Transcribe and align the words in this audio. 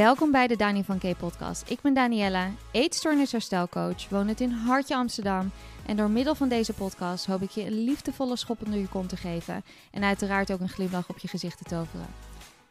Welkom 0.00 0.30
bij 0.30 0.46
de 0.46 0.56
Dani 0.56 0.84
van 0.84 0.98
K 0.98 1.16
podcast. 1.18 1.70
Ik 1.70 1.80
ben 1.80 1.94
Daniella, 1.94 2.50
eetstoornis-herstelcoach, 2.72 4.08
woonend 4.08 4.40
in 4.40 4.50
Hartje 4.50 4.94
Amsterdam. 4.96 5.50
En 5.86 5.96
door 5.96 6.10
middel 6.10 6.34
van 6.34 6.48
deze 6.48 6.72
podcast 6.72 7.26
hoop 7.26 7.42
ik 7.42 7.50
je 7.50 7.66
een 7.66 7.84
liefdevolle 7.84 8.36
schop 8.36 8.64
onder 8.64 8.80
je 8.80 8.88
kont 8.88 9.08
te 9.08 9.16
geven. 9.16 9.62
En 9.90 10.04
uiteraard 10.04 10.52
ook 10.52 10.60
een 10.60 10.68
glimlach 10.68 11.08
op 11.08 11.18
je 11.18 11.28
gezicht 11.28 11.58
te 11.58 11.64
toveren. 11.64 12.06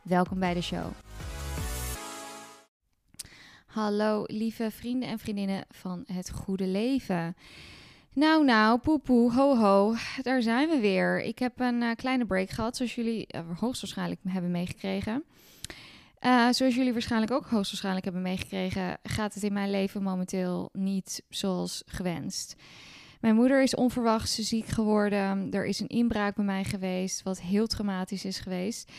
Welkom 0.02 0.39
bij 0.39 0.54
de 0.54 0.62
show. 0.62 0.86
Hallo 3.66 4.23
lieve 4.27 4.71
vrienden 4.71 5.09
en 5.09 5.20
vriendinnen 5.20 5.66
van 5.70 6.04
het 6.07 6.32
goede 6.32 6.68
leven. 6.68 7.36
Nou, 8.14 8.46
nou, 8.46 8.80
poepoe, 8.80 9.34
ho, 9.34 9.57
ho, 9.57 9.96
daar 10.21 10.41
zijn 10.41 10.70
we 10.70 10.80
weer. 10.80 11.21
Ik 11.21 11.39
heb 11.39 11.59
een 11.59 11.82
uh, 11.82 11.91
kleine 11.96 12.25
break 12.25 12.50
gehad, 12.50 12.75
zoals 12.77 12.96
jullie 12.96 13.27
uh, 13.36 13.41
hoogstwaarschijnlijk 13.59 14.22
hebben 14.27 14.52
meegekregen. 14.52 15.23
Uh, 16.26 16.50
zoals 16.52 16.76
jullie 16.76 16.94
waarschijnlijk 16.94 17.32
ook 17.32 17.46
hoogstwaarschijnlijk 17.46 18.05
hebben 18.05 18.23
meegekregen, 18.23 18.98
gaat 19.04 19.34
het 19.34 19.44
in 19.44 19.54
mijn 19.54 19.72
leven 19.72 20.04
momenteel 20.04 20.70
niet 20.73 21.23
zoals 21.30 21.84
gewenst. 21.86 22.55
Mijn 23.20 23.36
moeder 23.36 23.62
is 23.64 23.76
onverwachts 23.76 24.36
ziek 24.36 24.66
geworden. 24.66 25.52
Er 25.52 25.66
is 25.66 25.80
een 25.80 25.88
inbraak 25.88 26.36
bij 26.36 26.46
mij 26.46 26.63
geweest, 26.63 27.24
wat 27.24 27.41
heel 27.41 27.68
traumatisch 27.68 28.26
is 28.26 28.40
geweest. 28.40 28.91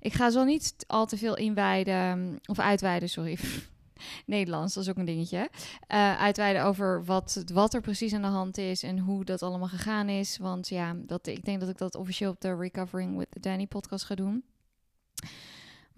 Ik 0.00 0.12
ga 0.12 0.30
zo 0.30 0.44
niet 0.44 0.74
al 0.86 1.06
te 1.06 1.16
veel 1.16 1.36
inwijden, 1.36 2.38
of 2.44 2.58
uitweiden, 2.58 3.08
sorry. 3.08 3.38
Nederlands, 4.26 4.74
dat 4.74 4.82
is 4.82 4.90
ook 4.90 4.96
een 4.96 5.04
dingetje. 5.04 5.50
Uh, 5.88 6.20
uitweiden 6.20 6.64
over 6.64 7.04
wat, 7.04 7.44
wat 7.52 7.74
er 7.74 7.80
precies 7.80 8.12
aan 8.12 8.22
de 8.22 8.28
hand 8.28 8.58
is 8.58 8.82
en 8.82 8.98
hoe 8.98 9.24
dat 9.24 9.42
allemaal 9.42 9.68
gegaan 9.68 10.08
is. 10.08 10.38
Want 10.38 10.68
ja, 10.68 10.96
dat, 10.96 11.26
ik 11.26 11.44
denk 11.44 11.60
dat 11.60 11.68
ik 11.68 11.78
dat 11.78 11.94
officieel 11.94 12.30
op 12.30 12.40
de 12.40 12.56
Recovering 12.56 13.16
with 13.16 13.42
Danny 13.42 13.66
podcast 13.66 14.04
ga 14.04 14.14
doen. 14.14 14.44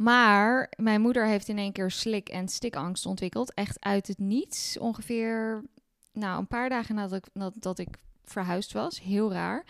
Maar 0.02 0.72
mijn 0.76 1.00
moeder 1.00 1.26
heeft 1.26 1.48
in 1.48 1.58
één 1.58 1.72
keer 1.72 1.90
slik- 1.90 2.28
en 2.28 2.48
stikangst 2.48 3.06
ontwikkeld. 3.06 3.54
Echt 3.54 3.84
uit 3.84 4.06
het 4.06 4.18
niets. 4.18 4.78
Ongeveer 4.78 5.64
nou, 6.12 6.38
een 6.38 6.46
paar 6.46 6.68
dagen 6.68 6.94
nadat 6.94 7.24
ik, 7.24 7.62
dat, 7.62 7.78
ik 7.78 7.88
verhuisd 8.24 8.72
was. 8.72 9.00
Heel 9.00 9.32
raar. 9.32 9.64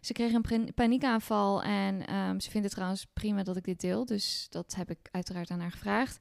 Ze 0.00 0.12
kreeg 0.12 0.32
een 0.32 0.74
paniekaanval 0.74 1.62
en 1.62 2.14
um, 2.14 2.40
ze 2.40 2.50
vindt 2.50 2.66
het 2.66 2.74
trouwens 2.74 3.06
prima 3.12 3.42
dat 3.42 3.56
ik 3.56 3.64
dit 3.64 3.80
deel. 3.80 4.04
Dus 4.04 4.46
dat 4.50 4.74
heb 4.74 4.90
ik 4.90 4.98
uiteraard 5.10 5.50
aan 5.50 5.60
haar 5.60 5.70
gevraagd. 5.70 6.18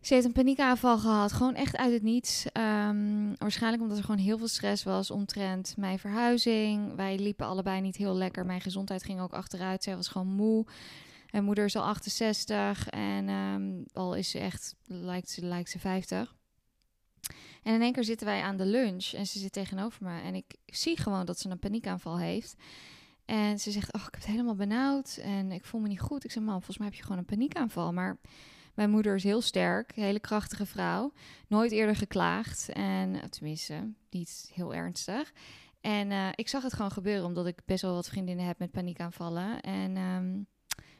Ze 0.00 0.14
heeft 0.14 0.26
een 0.26 0.32
paniekaanval 0.32 0.98
gehad, 0.98 1.32
gewoon 1.32 1.54
echt 1.54 1.76
uit 1.76 1.92
het 1.92 2.02
niets. 2.02 2.46
Um, 2.52 3.36
waarschijnlijk 3.38 3.82
omdat 3.82 3.98
er 3.98 4.04
gewoon 4.04 4.20
heel 4.20 4.38
veel 4.38 4.48
stress 4.48 4.82
was 4.82 5.10
omtrent 5.10 5.74
mijn 5.76 5.98
verhuizing. 5.98 6.94
Wij 6.94 7.18
liepen 7.18 7.46
allebei 7.46 7.80
niet 7.80 7.96
heel 7.96 8.16
lekker. 8.16 8.46
Mijn 8.46 8.60
gezondheid 8.60 9.04
ging 9.04 9.20
ook 9.20 9.32
achteruit. 9.32 9.82
Zij 9.82 9.96
was 9.96 10.08
gewoon 10.08 10.28
moe. 10.28 10.66
Mijn 11.36 11.48
moeder 11.48 11.64
is 11.64 11.76
al 11.76 11.82
68 11.82 12.88
en 12.88 13.28
um, 13.28 13.84
al 13.92 14.14
is 14.14 14.30
ze 14.30 14.38
echt, 14.38 14.74
lijkt 14.84 15.30
ze, 15.30 15.44
lijkt 15.44 15.70
ze 15.70 15.78
50. 15.78 16.36
En 17.62 17.74
in 17.74 17.82
één 17.82 17.92
keer 17.92 18.04
zitten 18.04 18.26
wij 18.26 18.42
aan 18.42 18.56
de 18.56 18.64
lunch 18.64 19.12
en 19.12 19.26
ze 19.26 19.38
zit 19.38 19.52
tegenover 19.52 20.04
me. 20.04 20.20
En 20.20 20.34
ik 20.34 20.56
zie 20.66 20.96
gewoon 20.96 21.26
dat 21.26 21.38
ze 21.38 21.50
een 21.50 21.58
paniekaanval 21.58 22.18
heeft. 22.18 22.54
En 23.24 23.58
ze 23.58 23.70
zegt, 23.70 23.92
oh, 23.92 24.00
ik 24.00 24.06
heb 24.10 24.14
het 24.14 24.30
helemaal 24.30 24.54
benauwd 24.54 25.16
en 25.16 25.52
ik 25.52 25.64
voel 25.64 25.80
me 25.80 25.88
niet 25.88 26.00
goed. 26.00 26.24
Ik 26.24 26.30
zeg, 26.30 26.42
man, 26.42 26.54
volgens 26.54 26.78
mij 26.78 26.86
heb 26.86 26.96
je 26.96 27.02
gewoon 27.02 27.18
een 27.18 27.24
paniekaanval. 27.24 27.92
Maar 27.92 28.18
mijn 28.74 28.90
moeder 28.90 29.14
is 29.14 29.22
heel 29.22 29.40
sterk, 29.40 29.94
hele 29.94 30.20
krachtige 30.20 30.66
vrouw. 30.66 31.12
Nooit 31.48 31.72
eerder 31.72 31.96
geklaagd 31.96 32.68
en 32.68 33.30
tenminste, 33.30 33.92
niet 34.10 34.50
heel 34.54 34.74
ernstig. 34.74 35.32
En 35.80 36.10
uh, 36.10 36.28
ik 36.34 36.48
zag 36.48 36.62
het 36.62 36.74
gewoon 36.74 36.90
gebeuren, 36.90 37.24
omdat 37.24 37.46
ik 37.46 37.60
best 37.64 37.82
wel 37.82 37.94
wat 37.94 38.08
vriendinnen 38.08 38.46
heb 38.46 38.58
met 38.58 38.70
paniekaanvallen. 38.70 39.60
En 39.60 39.96
um, 39.96 40.46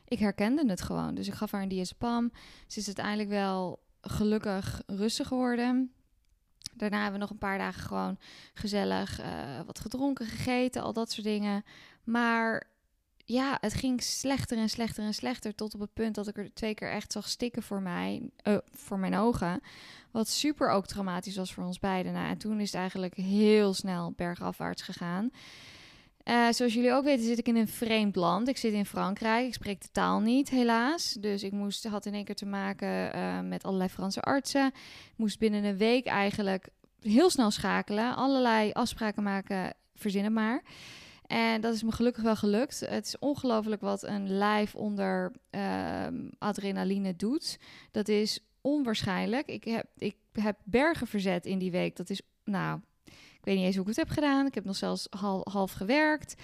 ik 0.09 0.19
herkende 0.19 0.69
het 0.69 0.83
gewoon. 0.83 1.15
Dus 1.15 1.27
ik 1.27 1.35
gaf 1.35 1.51
haar 1.51 1.63
een 1.63 1.69
diazepam. 1.69 2.33
Ze 2.67 2.79
is 2.79 2.87
uiteindelijk 2.87 3.29
wel 3.29 3.79
gelukkig 4.01 4.83
rustig 4.87 5.29
geworden. 5.29 5.93
Daarna 6.75 6.97
hebben 6.97 7.15
we 7.15 7.21
nog 7.21 7.31
een 7.31 7.39
paar 7.39 7.59
dagen 7.59 7.83
gewoon 7.83 8.19
gezellig 8.55 9.21
uh, 9.21 9.27
wat 9.67 9.81
gedronken, 9.81 10.27
gegeten, 10.27 10.83
al 10.83 10.93
dat 10.93 11.11
soort 11.11 11.27
dingen. 11.27 11.65
Maar 12.05 12.67
ja, 13.25 13.59
het 13.61 13.75
ging 13.75 14.03
slechter 14.03 14.59
en 14.59 14.69
slechter 14.69 15.05
en 15.05 15.15
slechter. 15.15 15.55
Tot 15.55 15.75
op 15.75 15.81
het 15.81 15.93
punt 15.93 16.15
dat 16.15 16.29
ik 16.29 16.37
er 16.37 16.55
twee 16.55 16.75
keer 16.75 16.91
echt 16.91 17.13
zag 17.13 17.29
stikken 17.29 17.63
voor 17.63 17.83
mij, 17.83 18.31
uh, 18.49 18.57
voor 18.71 18.99
mijn 18.99 19.17
ogen. 19.17 19.61
Wat 20.11 20.29
super 20.29 20.69
ook 20.71 20.87
traumatisch 20.87 21.37
was 21.37 21.55
voor 21.55 21.65
ons 21.65 21.79
beiden. 21.79 22.13
Nou, 22.13 22.29
en 22.29 22.39
toen 22.39 22.61
is 22.61 22.73
het 22.73 22.81
eigenlijk 22.81 23.15
heel 23.15 23.75
snel 23.75 24.13
bergafwaarts 24.17 24.83
gegaan. 24.83 25.31
Uh, 26.29 26.49
zoals 26.51 26.75
jullie 26.75 26.93
ook 26.93 27.05
weten 27.05 27.25
zit 27.25 27.39
ik 27.39 27.49
in 27.49 27.57
een 27.57 27.69
vreemd 27.69 28.17
land. 28.17 28.49
Ik 28.49 28.57
zit 28.57 28.73
in 28.73 28.87
Frankrijk. 28.87 29.47
Ik 29.47 29.55
spreek 29.55 29.81
de 29.81 29.89
taal 29.93 30.21
niet, 30.21 30.51
helaas. 30.51 31.17
Dus 31.21 31.43
ik 31.43 31.53
moest, 31.53 31.85
had 31.85 32.07
in 32.07 32.15
één 32.15 32.25
keer 32.25 32.35
te 32.35 32.47
maken 32.47 33.17
uh, 33.17 33.41
met 33.41 33.65
allerlei 33.65 33.89
Franse 33.89 34.21
artsen. 34.21 34.67
Ik 34.67 35.17
moest 35.17 35.39
binnen 35.39 35.65
een 35.65 35.77
week 35.77 36.07
eigenlijk 36.07 36.69
heel 37.01 37.31
snel 37.31 37.51
schakelen. 37.51 38.17
Allerlei 38.17 38.73
afspraken 38.73 39.23
maken, 39.23 39.75
verzinnen 39.95 40.33
maar. 40.33 40.63
En 41.27 41.61
dat 41.61 41.75
is 41.75 41.83
me 41.83 41.93
gelukkig 41.93 42.23
wel 42.23 42.37
gelukt. 42.37 42.81
Het 42.81 43.07
is 43.07 43.19
ongelooflijk 43.19 43.81
wat 43.81 44.03
een 44.03 44.31
lijf 44.31 44.75
onder 44.75 45.33
uh, 45.51 46.07
adrenaline 46.39 47.17
doet. 47.17 47.59
Dat 47.91 48.09
is 48.09 48.41
onwaarschijnlijk. 48.61 49.47
Ik 49.47 49.65
heb, 49.65 49.87
ik 49.97 50.17
heb 50.33 50.59
bergen 50.65 51.07
verzet 51.07 51.47
in 51.47 51.59
die 51.59 51.71
week. 51.71 51.97
Dat 51.97 52.11
is, 52.11 52.21
nou, 52.45 52.81
ik 53.07 53.45
weet 53.45 53.57
niet 53.57 53.65
eens 53.65 53.75
hoe 53.75 53.83
ik 53.83 53.97
het 53.97 54.07
heb 54.07 54.11
gedaan. 54.11 54.47
Ik 54.47 54.55
heb 54.55 54.65
nog 54.65 54.77
zelfs 54.77 55.07
half, 55.43 55.73
gewerkt. 55.73 56.35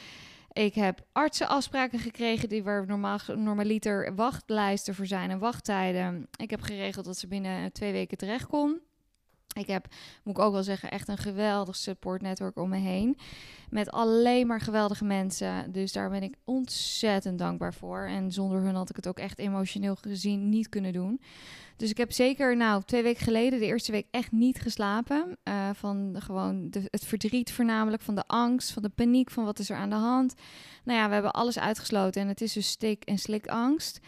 Ik 0.52 0.74
heb 0.74 1.06
artsenafspraken 1.12 1.98
gekregen 1.98 2.48
die 2.48 2.62
waar 2.62 2.86
normaal, 2.86 3.18
normaliter 3.36 4.14
wachtlijsten 4.14 4.94
voor 4.94 5.06
zijn 5.06 5.30
en 5.30 5.38
wachttijden. 5.38 6.28
Ik 6.36 6.50
heb 6.50 6.60
geregeld 6.60 7.04
dat 7.04 7.18
ze 7.18 7.26
binnen 7.26 7.72
twee 7.72 7.92
weken 7.92 8.18
terecht 8.18 8.46
kon. 8.46 8.80
Ik 9.52 9.66
heb, 9.66 9.86
moet 10.22 10.36
ik 10.36 10.42
ook 10.42 10.52
wel 10.52 10.62
zeggen, 10.62 10.90
echt 10.90 11.08
een 11.08 11.18
geweldig 11.18 11.76
support 11.76 12.22
network 12.22 12.58
om 12.58 12.68
me 12.68 12.76
heen. 12.76 13.18
Met 13.70 13.90
alleen 13.90 14.46
maar 14.46 14.60
geweldige 14.60 15.04
mensen. 15.04 15.72
Dus 15.72 15.92
daar 15.92 16.10
ben 16.10 16.22
ik 16.22 16.34
ontzettend 16.44 17.38
dankbaar 17.38 17.74
voor. 17.74 18.06
En 18.06 18.32
zonder 18.32 18.60
hun 18.60 18.74
had 18.74 18.90
ik 18.90 18.96
het 18.96 19.08
ook 19.08 19.18
echt 19.18 19.38
emotioneel 19.38 19.94
gezien 19.94 20.48
niet 20.48 20.68
kunnen 20.68 20.92
doen. 20.92 21.20
Dus 21.76 21.90
ik 21.90 21.96
heb 21.96 22.12
zeker, 22.12 22.56
nou, 22.56 22.82
twee 22.82 23.02
weken 23.02 23.24
geleden, 23.24 23.58
de 23.58 23.66
eerste 23.66 23.92
week 23.92 24.06
echt 24.10 24.32
niet 24.32 24.60
geslapen. 24.60 25.38
Uh, 25.44 25.70
van 25.74 26.16
gewoon 26.18 26.72
het 26.90 27.04
verdriet 27.04 27.52
voornamelijk, 27.52 28.02
van 28.02 28.14
de 28.14 28.26
angst, 28.26 28.70
van 28.70 28.82
de 28.82 28.88
paniek, 28.88 29.30
van 29.30 29.44
wat 29.44 29.58
is 29.58 29.70
er 29.70 29.76
aan 29.76 29.90
de 29.90 29.96
hand. 29.96 30.34
Nou 30.84 30.98
ja, 30.98 31.06
we 31.06 31.12
hebben 31.12 31.32
alles 31.32 31.58
uitgesloten 31.58 32.22
en 32.22 32.28
het 32.28 32.40
is 32.40 32.52
dus 32.52 32.68
stik- 32.68 33.04
en 33.04 33.18
slikangst. 33.18 34.00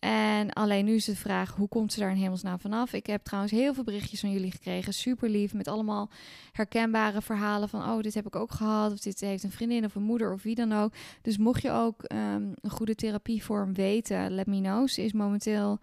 En 0.00 0.52
alleen 0.52 0.84
nu 0.84 0.94
is 0.94 1.04
de 1.04 1.16
vraag, 1.16 1.54
hoe 1.54 1.68
komt 1.68 1.92
ze 1.92 2.00
daar 2.00 2.10
in 2.10 2.16
hemelsnaam 2.16 2.60
vanaf? 2.60 2.92
Ik 2.92 3.06
heb 3.06 3.24
trouwens 3.24 3.52
heel 3.52 3.74
veel 3.74 3.84
berichtjes 3.84 4.20
van 4.20 4.32
jullie 4.32 4.50
gekregen. 4.50 4.94
Super 4.94 5.28
lief, 5.28 5.54
met 5.54 5.68
allemaal 5.68 6.10
herkenbare 6.52 7.22
verhalen 7.22 7.68
van... 7.68 7.82
oh, 7.82 8.00
dit 8.00 8.14
heb 8.14 8.26
ik 8.26 8.36
ook 8.36 8.52
gehad, 8.52 8.92
of 8.92 8.98
dit 8.98 9.20
heeft 9.20 9.42
een 9.42 9.50
vriendin 9.50 9.84
of 9.84 9.94
een 9.94 10.02
moeder 10.02 10.32
of 10.32 10.42
wie 10.42 10.54
dan 10.54 10.72
ook. 10.72 10.92
Dus 11.22 11.38
mocht 11.38 11.62
je 11.62 11.70
ook 11.70 12.02
um, 12.12 12.54
een 12.60 12.70
goede 12.70 12.94
therapievorm 12.94 13.74
weten, 13.74 14.30
let 14.30 14.46
me 14.46 14.60
know. 14.60 14.88
Ze 14.88 15.04
is 15.04 15.12
momenteel 15.12 15.78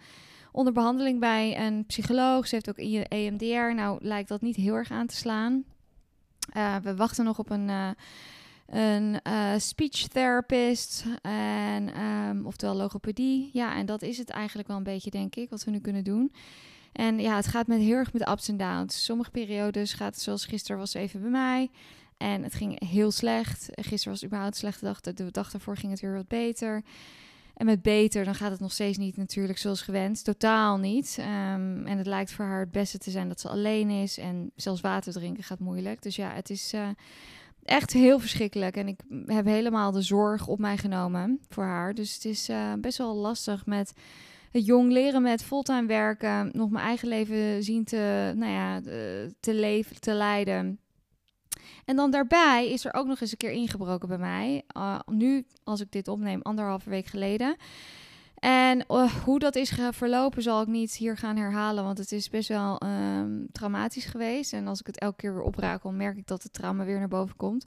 onder 0.51 0.73
behandeling 0.73 1.19
bij 1.19 1.65
een 1.65 1.85
psycholoog. 1.85 2.47
Ze 2.47 2.55
heeft 2.55 2.69
ook 2.69 2.77
EMDR. 3.07 3.73
Nou, 3.75 3.97
lijkt 4.01 4.29
dat 4.29 4.41
niet 4.41 4.55
heel 4.55 4.75
erg 4.75 4.91
aan 4.91 5.07
te 5.07 5.15
slaan. 5.15 5.63
Uh, 6.57 6.75
we 6.75 6.95
wachten 6.95 7.25
nog 7.25 7.39
op 7.39 7.49
een... 7.49 7.69
Uh, 7.69 7.89
een 8.65 9.19
uh, 9.27 9.53
speech 9.57 10.07
therapist 10.07 11.05
en 11.21 12.01
um, 12.01 12.45
oftewel 12.45 12.75
logopedie. 12.75 13.49
Ja, 13.53 13.75
en 13.75 13.85
dat 13.85 14.01
is 14.01 14.17
het 14.17 14.29
eigenlijk 14.29 14.67
wel 14.67 14.77
een 14.77 14.83
beetje, 14.83 15.09
denk 15.09 15.35
ik, 15.35 15.49
wat 15.49 15.63
we 15.63 15.71
nu 15.71 15.79
kunnen 15.79 16.03
doen. 16.03 16.31
En 16.91 17.19
ja, 17.19 17.35
het 17.35 17.47
gaat 17.47 17.67
met 17.67 17.79
heel 17.79 17.95
erg 17.95 18.13
met 18.13 18.29
ups 18.29 18.47
en 18.47 18.57
downs. 18.57 19.05
Sommige 19.05 19.31
periodes 19.31 19.93
gaat 19.93 20.13
het 20.13 20.23
zoals 20.23 20.45
gisteren 20.45 20.77
was 20.77 20.93
even 20.93 21.21
bij 21.21 21.29
mij. 21.29 21.69
En 22.17 22.43
het 22.43 22.53
ging 22.53 22.89
heel 22.89 23.11
slecht. 23.11 23.69
Gisteren 23.71 24.13
was 24.13 24.23
überhaupt 24.23 24.53
een 24.53 24.59
slechte 24.59 24.85
dag. 24.85 25.01
De 25.01 25.31
dag 25.31 25.51
daarvoor 25.51 25.77
ging 25.77 25.91
het 25.91 26.01
weer 26.01 26.13
wat 26.13 26.27
beter. 26.27 26.83
En 27.53 27.65
met 27.65 27.81
beter, 27.81 28.23
dan 28.25 28.35
gaat 28.35 28.51
het 28.51 28.59
nog 28.59 28.71
steeds 28.71 28.97
niet 28.97 29.17
natuurlijk 29.17 29.57
zoals 29.57 29.81
gewenst. 29.81 30.25
Totaal 30.25 30.77
niet. 30.77 31.17
Um, 31.19 31.85
en 31.85 31.97
het 31.97 32.07
lijkt 32.07 32.31
voor 32.31 32.45
haar 32.45 32.59
het 32.59 32.71
beste 32.71 32.97
te 32.97 33.11
zijn 33.11 33.27
dat 33.27 33.39
ze 33.39 33.49
alleen 33.49 33.89
is. 33.89 34.17
En 34.17 34.51
zelfs 34.55 34.81
water 34.81 35.13
drinken 35.13 35.43
gaat 35.43 35.59
moeilijk. 35.59 36.01
Dus 36.01 36.15
ja, 36.15 36.33
het 36.33 36.49
is 36.49 36.73
uh, 36.73 36.87
echt 37.63 37.93
heel 37.93 38.19
verschrikkelijk. 38.19 38.77
En 38.77 38.87
ik 38.87 38.99
heb 39.25 39.45
helemaal 39.45 39.91
de 39.91 40.01
zorg 40.01 40.47
op 40.47 40.59
mij 40.59 40.77
genomen 40.77 41.39
voor 41.49 41.63
haar. 41.63 41.93
Dus 41.93 42.13
het 42.13 42.25
is 42.25 42.49
uh, 42.49 42.73
best 42.79 42.97
wel 42.97 43.15
lastig 43.15 43.65
met 43.65 43.93
het 44.51 44.65
jong 44.65 44.91
leren 44.91 45.21
met 45.21 45.43
fulltime 45.43 45.87
werken. 45.87 46.49
Nog 46.53 46.69
mijn 46.69 46.85
eigen 46.85 47.07
leven 47.07 47.63
zien 47.63 47.83
te, 47.83 48.33
nou 48.35 48.51
ja, 48.51 48.81
te 49.39 49.53
leven, 49.53 49.99
te 49.99 50.13
leiden. 50.13 50.79
En 51.85 51.95
dan 51.95 52.11
daarbij 52.11 52.69
is 52.69 52.85
er 52.85 52.93
ook 52.93 53.07
nog 53.07 53.21
eens 53.21 53.31
een 53.31 53.37
keer 53.37 53.51
ingebroken 53.51 54.07
bij 54.07 54.17
mij. 54.17 54.63
Uh, 54.77 54.99
nu, 55.05 55.45
als 55.63 55.81
ik 55.81 55.91
dit 55.91 56.07
opneem, 56.07 56.41
anderhalve 56.41 56.89
week 56.89 57.05
geleden. 57.05 57.55
En 58.43 58.85
uh, 58.89 59.11
hoe 59.11 59.39
dat 59.39 59.55
is 59.55 59.79
verlopen 59.91 60.41
zal 60.41 60.61
ik 60.61 60.67
niet 60.67 60.95
hier 60.95 61.17
gaan 61.17 61.37
herhalen, 61.37 61.83
want 61.83 61.97
het 61.97 62.11
is 62.11 62.29
best 62.29 62.47
wel 62.47 62.81
um, 62.85 63.47
traumatisch 63.51 64.05
geweest. 64.05 64.53
En 64.53 64.67
als 64.67 64.79
ik 64.79 64.85
het 64.85 64.99
elke 64.99 65.15
keer 65.15 65.33
weer 65.33 65.43
oprakel, 65.43 65.91
merk 65.91 66.17
ik 66.17 66.27
dat 66.27 66.43
het 66.43 66.53
trauma 66.53 66.85
weer 66.85 66.99
naar 66.99 67.07
boven 67.07 67.35
komt. 67.35 67.65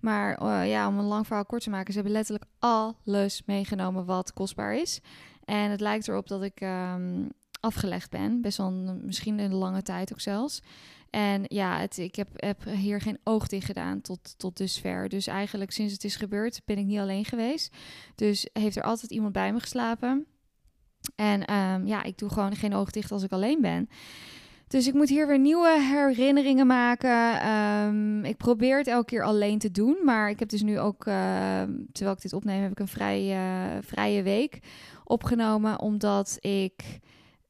Maar 0.00 0.42
uh, 0.42 0.68
ja, 0.70 0.88
om 0.88 0.98
een 0.98 1.04
lang 1.04 1.26
verhaal 1.26 1.44
kort 1.44 1.62
te 1.62 1.70
maken, 1.70 1.92
ze 1.92 1.98
hebben 1.98 2.16
letterlijk 2.16 2.50
alles 2.58 3.42
meegenomen 3.46 4.04
wat 4.04 4.32
kostbaar 4.32 4.74
is. 4.74 5.00
En 5.44 5.70
het 5.70 5.80
lijkt 5.80 6.08
erop 6.08 6.28
dat 6.28 6.42
ik 6.42 6.60
um, 6.60 7.28
afgelegd 7.60 8.10
ben. 8.10 8.40
Best 8.40 8.58
wel 8.58 8.70
misschien 9.02 9.38
een 9.38 9.54
lange 9.54 9.82
tijd 9.82 10.12
ook 10.12 10.20
zelfs. 10.20 10.62
En 11.10 11.44
ja, 11.46 11.78
het, 11.78 11.98
ik 11.98 12.14
heb, 12.14 12.28
heb 12.34 12.64
hier 12.64 13.00
geen 13.00 13.18
oog 13.24 13.48
dicht 13.48 13.66
gedaan 13.66 14.00
tot, 14.00 14.34
tot 14.38 14.56
dusver. 14.56 15.08
Dus 15.08 15.26
eigenlijk 15.26 15.70
sinds 15.70 15.92
het 15.92 16.04
is 16.04 16.16
gebeurd 16.16 16.60
ben 16.64 16.78
ik 16.78 16.84
niet 16.84 16.98
alleen 16.98 17.24
geweest. 17.24 17.76
Dus 18.14 18.48
heeft 18.52 18.76
er 18.76 18.82
altijd 18.82 19.10
iemand 19.10 19.32
bij 19.32 19.52
me 19.52 19.60
geslapen. 19.60 20.26
En 21.16 21.44
ehm, 21.44 21.86
ja, 21.86 22.02
ik 22.02 22.18
doe 22.18 22.28
gewoon 22.28 22.56
geen 22.56 22.74
oog 22.74 22.90
dicht 22.90 23.12
als 23.12 23.22
ik 23.22 23.32
alleen 23.32 23.60
ben. 23.60 23.88
Dus 24.66 24.86
ik 24.86 24.94
moet 24.94 25.08
hier 25.08 25.26
weer 25.26 25.38
nieuwe 25.38 25.80
herinneringen 25.80 26.66
maken. 26.66 27.40
Ehm, 27.40 28.24
ik 28.24 28.36
probeer 28.36 28.78
het 28.78 28.86
elke 28.86 29.04
keer 29.04 29.22
alleen 29.22 29.58
te 29.58 29.70
doen. 29.70 29.96
Maar 30.04 30.30
ik 30.30 30.38
heb 30.38 30.48
dus 30.48 30.62
nu 30.62 30.78
ook, 30.78 31.06
ehm, 31.06 31.72
terwijl 31.92 32.16
ik 32.16 32.22
dit 32.22 32.32
opneem, 32.32 32.62
heb 32.62 32.70
ik 32.70 32.78
een 32.78 32.88
vrij, 32.88 33.36
vrije 33.82 34.22
week 34.22 34.58
opgenomen. 35.04 35.80
Omdat 35.80 36.36
ik 36.40 37.00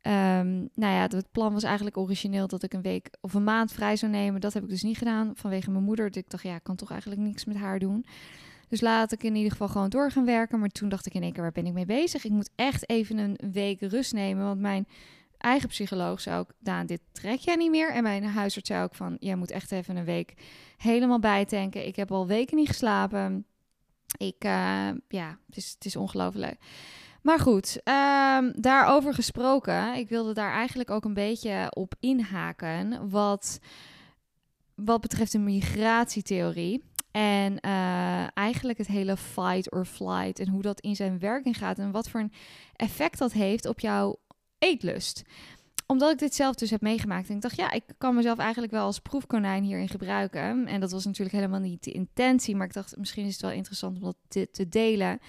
Um, 0.08 0.68
nou 0.74 0.94
ja, 0.94 1.06
het 1.08 1.32
plan 1.32 1.52
was 1.52 1.62
eigenlijk 1.62 1.96
origineel 1.96 2.46
dat 2.46 2.62
ik 2.62 2.72
een 2.72 2.82
week 2.82 3.10
of 3.20 3.34
een 3.34 3.44
maand 3.44 3.72
vrij 3.72 3.96
zou 3.96 4.12
nemen. 4.12 4.40
Dat 4.40 4.52
heb 4.52 4.62
ik 4.62 4.68
dus 4.68 4.82
niet 4.82 4.98
gedaan 4.98 5.32
vanwege 5.34 5.70
mijn 5.70 5.84
moeder. 5.84 6.10
Dus 6.10 6.22
ik 6.22 6.30
dacht, 6.30 6.42
ja, 6.42 6.54
ik 6.54 6.62
kan 6.62 6.76
toch 6.76 6.90
eigenlijk 6.90 7.20
niks 7.20 7.44
met 7.44 7.56
haar 7.56 7.78
doen. 7.78 8.04
Dus 8.68 8.80
laat 8.80 9.12
ik 9.12 9.22
in 9.22 9.34
ieder 9.34 9.50
geval 9.50 9.68
gewoon 9.68 9.88
door 9.88 10.10
gaan 10.10 10.24
werken. 10.24 10.58
Maar 10.58 10.68
toen 10.68 10.88
dacht 10.88 11.06
ik 11.06 11.14
in 11.14 11.22
één 11.22 11.32
keer, 11.32 11.42
waar 11.42 11.52
ben 11.52 11.66
ik 11.66 11.72
mee 11.72 11.86
bezig? 11.86 12.24
Ik 12.24 12.30
moet 12.30 12.50
echt 12.54 12.88
even 12.88 13.18
een 13.18 13.38
week 13.52 13.80
rust 13.80 14.12
nemen. 14.12 14.44
Want 14.44 14.60
mijn 14.60 14.86
eigen 15.38 15.68
psycholoog 15.68 16.20
zei 16.20 16.38
ook, 16.38 16.50
Daan, 16.58 16.86
dit 16.86 17.00
trek 17.12 17.38
jij 17.38 17.56
niet 17.56 17.70
meer. 17.70 17.92
En 17.92 18.02
mijn 18.02 18.24
huisarts 18.24 18.68
zei 18.68 18.84
ook 18.84 18.94
van, 18.94 19.16
jij 19.20 19.36
moet 19.36 19.50
echt 19.50 19.72
even 19.72 19.96
een 19.96 20.04
week 20.04 20.34
helemaal 20.76 21.18
bijtanken. 21.18 21.86
Ik 21.86 21.96
heb 21.96 22.12
al 22.12 22.26
weken 22.26 22.56
niet 22.56 22.68
geslapen. 22.68 23.46
Ik, 24.18 24.44
uh, 24.44 24.88
ja, 25.08 25.38
het 25.46 25.56
is, 25.56 25.70
het 25.70 25.84
is 25.84 25.96
ongelooflijk. 25.96 26.56
Maar 27.22 27.38
goed, 27.38 27.80
um, 27.84 28.52
daarover 28.62 29.14
gesproken. 29.14 29.94
Ik 29.94 30.08
wilde 30.08 30.34
daar 30.34 30.52
eigenlijk 30.52 30.90
ook 30.90 31.04
een 31.04 31.14
beetje 31.14 31.66
op 31.70 31.94
inhaken. 32.00 33.10
Wat, 33.10 33.58
wat 34.74 35.00
betreft 35.00 35.32
de 35.32 35.38
migratietheorie. 35.38 36.84
En 37.10 37.58
uh, 37.64 38.36
eigenlijk 38.36 38.78
het 38.78 38.86
hele 38.86 39.16
fight 39.16 39.72
or 39.72 39.84
flight. 39.84 40.38
En 40.38 40.48
hoe 40.48 40.62
dat 40.62 40.80
in 40.80 40.96
zijn 40.96 41.18
werking 41.18 41.56
gaat. 41.56 41.78
En 41.78 41.90
wat 41.90 42.08
voor 42.08 42.20
een 42.20 42.32
effect 42.72 43.18
dat 43.18 43.32
heeft 43.32 43.66
op 43.66 43.80
jouw 43.80 44.16
eetlust 44.58 45.22
omdat 45.90 46.12
ik 46.12 46.18
dit 46.18 46.34
zelf 46.34 46.54
dus 46.54 46.70
heb 46.70 46.80
meegemaakt. 46.80 47.28
En 47.28 47.34
ik 47.34 47.40
dacht, 47.40 47.56
ja, 47.56 47.70
ik 47.70 47.82
kan 47.98 48.14
mezelf 48.14 48.38
eigenlijk 48.38 48.72
wel 48.72 48.84
als 48.84 48.98
proefkonijn 48.98 49.64
hierin 49.64 49.88
gebruiken. 49.88 50.66
En 50.66 50.80
dat 50.80 50.90
was 50.90 51.04
natuurlijk 51.04 51.36
helemaal 51.36 51.60
niet 51.60 51.84
de 51.84 51.92
intentie. 51.92 52.56
Maar 52.56 52.66
ik 52.66 52.72
dacht, 52.72 52.96
misschien 52.96 53.26
is 53.26 53.32
het 53.32 53.42
wel 53.42 53.50
interessant 53.50 53.96
om 53.96 54.02
dat 54.02 54.48
te 54.52 54.68
delen 54.68 55.20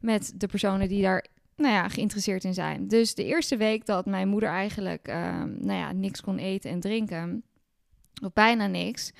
met 0.00 0.32
de 0.34 0.46
personen 0.46 0.88
die 0.88 1.02
daar 1.02 1.26
nou 1.56 1.72
ja, 1.72 1.88
geïnteresseerd 1.88 2.44
in 2.44 2.54
zijn. 2.54 2.88
Dus 2.88 3.14
de 3.14 3.24
eerste 3.24 3.56
week 3.56 3.86
dat 3.86 4.06
mijn 4.06 4.28
moeder 4.28 4.48
eigenlijk 4.48 5.08
ehm, 5.08 5.54
nou 5.58 5.78
ja, 5.78 5.92
niks 5.92 6.20
kon 6.20 6.38
eten 6.38 6.70
en 6.70 6.80
drinken, 6.80 7.44
of 8.22 8.32
bijna 8.32 8.66
niks, 8.66 9.12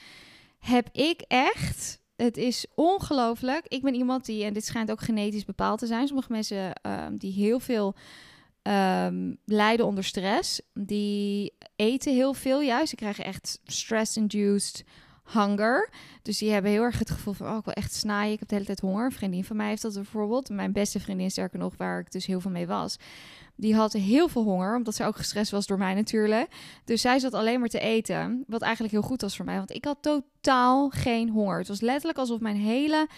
heb 0.59 0.89
ik 0.93 1.21
echt. 1.29 2.01
Het 2.17 2.37
is 2.37 2.67
ongelooflijk. 2.75 3.67
Ik 3.69 3.83
ben 3.83 3.95
iemand 3.95 4.25
die, 4.25 4.45
en 4.45 4.53
dit 4.53 4.65
schijnt 4.65 4.91
ook 4.91 5.01
genetisch 5.01 5.45
bepaald 5.45 5.79
te 5.79 5.87
zijn. 5.87 6.07
Sommige 6.07 6.33
mensen 6.33 6.73
ehm, 6.73 7.17
die 7.17 7.33
heel 7.33 7.61
veel 7.61 7.95
ehm, 8.63 9.35
lijden 9.45 9.87
onder 9.87 10.05
stress, 10.05 10.61
die 10.75 11.53
eten 11.77 12.15
heel 12.15 12.35
veel 12.35 12.61
juist. 12.61 12.89
Ze 12.89 12.97
krijgen 12.97 13.25
echt 13.25 13.61
stress-induced 13.65 14.85
hunger. 15.33 15.91
Dus 16.23 16.39
die 16.39 16.51
hebben 16.51 16.71
heel 16.71 16.83
erg 16.83 16.99
het 16.99 17.11
gevoel 17.11 17.35
van, 17.35 17.51
oh, 17.51 17.57
ik 17.57 17.65
wil 17.65 17.75
echt 17.75 17.95
snaaien. 17.95 18.33
Ik 18.33 18.39
heb 18.39 18.49
de 18.49 18.55
hele 18.55 18.67
tijd 18.67 18.81
honger. 18.81 19.05
Een 19.05 19.13
vriendin 19.13 19.45
van 19.45 19.57
mij 19.57 19.69
heeft 19.69 19.83
dat 19.83 19.95
bijvoorbeeld. 19.95 20.49
Mijn 20.49 20.73
beste 20.73 21.01
vriendin, 21.01 21.31
sterker 21.31 21.59
nog, 21.59 21.75
waar 21.77 22.01
ik 22.01 22.13
dus 22.13 22.27
heel 22.27 22.41
veel 22.41 22.51
mee 22.51 22.67
was. 22.67 22.97
Die 23.57 23.75
had 23.75 23.93
heel 23.93 24.29
veel 24.29 24.43
honger, 24.43 24.77
omdat 24.77 24.95
ze 24.95 25.05
ook 25.05 25.17
gestrest 25.17 25.51
was 25.51 25.67
door 25.67 25.79
mij 25.79 25.95
natuurlijk. 25.95 26.49
Dus 26.85 27.01
zij 27.01 27.19
zat 27.19 27.35
alleen 27.35 27.61
maar 27.61 27.69
te 27.69 27.81
eten, 27.81 28.45
wat 28.47 28.63
eigenlijk 28.63 28.93
heel 28.93 29.03
goed 29.03 29.21
was 29.21 29.37
voor 29.37 29.45
mij. 29.45 29.57
Want 29.57 29.75
ik 29.75 29.85
had 29.85 29.99
totaal 30.01 30.89
geen 30.89 31.29
honger. 31.29 31.59
Het 31.59 31.69
was 31.69 31.81
letterlijk 31.81 32.19
alsof 32.19 32.41
mijn 32.41 32.57
hele 32.57 33.09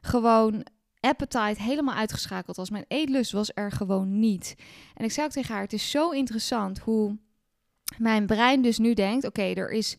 gewoon 0.00 0.66
appetite 1.00 1.62
helemaal 1.62 1.94
uitgeschakeld 1.94 2.56
was. 2.56 2.70
Mijn 2.70 2.84
eetlust 2.88 3.32
was 3.32 3.50
er 3.54 3.72
gewoon 3.72 4.18
niet. 4.18 4.54
En 4.94 5.04
ik 5.04 5.12
zei 5.12 5.26
ook 5.26 5.32
tegen 5.32 5.54
haar, 5.54 5.62
het 5.62 5.72
is 5.72 5.90
zo 5.90 6.10
interessant 6.10 6.78
hoe 6.78 7.16
mijn 7.98 8.26
brein 8.26 8.62
dus 8.62 8.78
nu 8.78 8.94
denkt: 8.94 9.24
oké, 9.24 9.42
er, 9.42 9.70
is, 9.70 9.96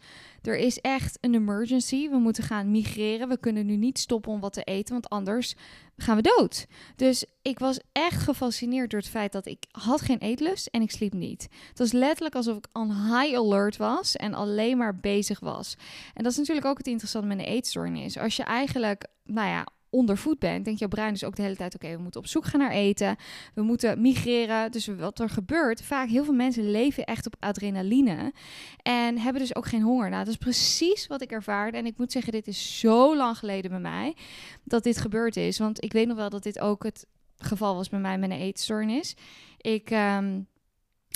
er 0.48 0.58
is 0.58 0.80
echt 0.80 1.18
een 1.22 1.34
emergency. 1.34 2.10
We 2.10 2.18
moeten 2.18 2.44
gaan 2.44 2.72
migreren. 2.72 3.28
We 3.28 3.40
kunnen 3.40 3.66
nu 3.66 3.76
niet 3.76 4.00
stoppen 4.00 4.32
om 4.32 4.40
wat 4.40 4.54
te 4.54 4.64
eten, 4.64 4.94
want 4.94 5.10
anders 5.10 5.56
gaan 5.98 6.16
we 6.16 6.22
dood. 6.22 6.68
Dus 6.96 7.26
ik 7.42 7.60
was 7.60 7.80
echt 7.92 8.22
gefascineerd 8.22 8.90
door 8.90 9.00
het 9.00 9.10
feit 9.10 9.32
dat 9.32 9.46
ik 9.46 9.66
had 9.72 10.02
geen 10.02 10.18
eetlust 10.18 10.68
en 10.68 10.82
ik 10.82 10.92
sliep 10.92 11.14
niet. 11.14 11.48
Het 11.70 11.80
was 11.80 11.92
letterlijk 11.92 12.36
alsof 12.36 12.58
ik 12.58 12.68
on 12.74 12.92
high 12.92 13.38
alert 13.38 13.78
was 13.78 14.16
en 14.16 14.34
alleen 14.34 14.78
maar 14.78 15.00
bezig 15.00 15.40
was. 15.40 15.76
En 16.14 16.24
dat 16.24 16.32
is 16.32 16.38
natuurlijk 16.38 16.68
ook 16.68 16.78
het 16.78 16.88
interessante 16.88 17.28
met 17.28 17.40
een 17.40 17.46
eetstoornis. 17.46 18.18
Als 18.18 18.36
je 18.36 18.44
eigenlijk, 18.44 19.06
nou 19.24 19.48
ja, 19.48 19.68
ondervoed 19.90 20.40
bent, 20.40 20.66
denkt 20.66 20.80
jouw 20.80 20.90
brein 20.90 21.14
dus 21.14 21.24
ook 21.24 21.36
de 21.36 21.42
hele 21.42 21.56
tijd: 21.56 21.76
oké, 21.76 21.96
we 21.96 22.02
moeten 22.02 22.20
op 22.20 22.28
zoek 22.28 22.46
gaan 22.46 22.60
naar 22.60 22.72
eten, 22.72 23.16
we 23.54 23.62
moeten 23.62 24.02
migreren. 24.02 24.72
Dus 24.72 24.88
wat 24.88 25.20
er 25.20 25.30
gebeurt, 25.30 25.82
vaak 25.82 26.10
heel 26.10 26.24
veel 26.24 26.34
mensen 26.34 26.72
leven 26.72 27.04
echt 27.04 27.26
op 27.26 27.36
adrenaline 27.40 28.34
en 28.82 29.18
hebben 29.18 29.42
dus 29.42 29.56
ook 29.56 29.68
geen 29.68 29.82
honger. 29.82 30.10
Nou, 30.10 30.24
dat 30.24 30.34
is 30.34 30.40
precies 30.40 31.08
wat 31.08 31.22
ik 31.22 31.32
ervaarde. 31.32 31.78
En 31.78 31.86
ik 31.86 31.98
moet 31.98 32.12
zeggen, 32.12 32.32
dit 32.32 32.48
is 32.48 32.80
zo 32.80 33.16
lang 33.16 33.38
geleden 33.38 33.72
bij 33.72 33.80
mij 33.80 34.16
dat 34.64 34.84
dit 34.84 34.98
gebeurd 34.98 35.36
is. 35.36 35.58
Want 35.58 35.84
ik 35.84 35.94
weet 35.94 36.08
nog 36.08 36.18
wel 36.18 36.30
dat 36.30 36.44
dit 36.44 36.60
ook 36.60 36.84
het 36.84 37.06
geval 37.38 37.76
was 37.76 37.90
bij 37.90 38.00
mij 38.00 38.18
met 38.18 38.30
een 38.32 38.40
eetstoornis. 38.40 39.16
Ik 39.58 39.90
um, 39.92 40.48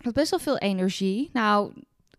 had 0.03 0.13
best 0.13 0.29
wel 0.29 0.39
veel 0.39 0.57
energie. 0.57 1.29
Nou, 1.33 1.73